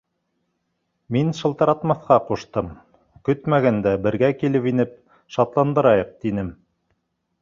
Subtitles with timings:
[1.17, 2.71] Мин шылтыратмаҫҡа ҡуштым,
[3.29, 4.97] көтмәгәндә, бергә килеп инеп,
[5.37, 6.51] шатландырайыҡ, тинем.